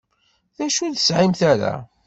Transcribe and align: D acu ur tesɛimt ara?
D 0.57 0.59
acu 0.65 0.81
ur 0.85 0.93
tesɛimt 0.95 1.41
ara? 1.51 1.73